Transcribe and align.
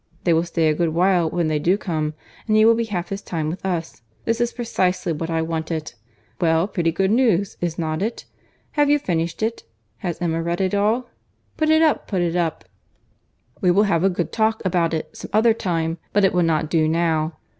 They 0.23 0.33
will 0.33 0.43
stay 0.45 0.67
a 0.67 0.73
good 0.73 0.89
while 0.95 1.29
when 1.29 1.45
they 1.47 1.59
do 1.59 1.77
come, 1.77 2.15
and 2.47 2.55
he 2.57 2.65
will 2.65 2.73
be 2.73 2.85
half 2.85 3.09
his 3.09 3.21
time 3.21 3.49
with 3.49 3.63
us. 3.63 4.01
This 4.25 4.41
is 4.41 4.51
precisely 4.51 5.13
what 5.13 5.29
I 5.29 5.43
wanted. 5.43 5.93
Well, 6.39 6.67
pretty 6.67 6.91
good 6.91 7.11
news, 7.11 7.55
is 7.61 7.77
not 7.77 8.01
it? 8.01 8.25
Have 8.71 8.89
you 8.89 8.97
finished 8.97 9.43
it? 9.43 9.61
Has 9.97 10.19
Emma 10.19 10.41
read 10.41 10.59
it 10.59 10.73
all? 10.73 11.07
Put 11.55 11.69
it 11.69 11.83
up, 11.83 12.07
put 12.07 12.23
it 12.23 12.35
up; 12.35 12.65
we 13.61 13.69
will 13.69 13.83
have 13.83 14.03
a 14.03 14.09
good 14.09 14.31
talk 14.31 14.63
about 14.65 14.95
it 14.95 15.15
some 15.15 15.29
other 15.33 15.53
time, 15.53 15.99
but 16.13 16.25
it 16.25 16.33
will 16.33 16.41
not 16.41 16.67
do 16.71 16.87
now. 16.87 17.37